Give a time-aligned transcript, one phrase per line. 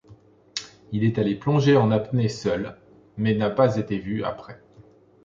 [0.91, 2.75] Il est allé plonger en apnée seul
[3.17, 4.59] mais n'a pas été vu après.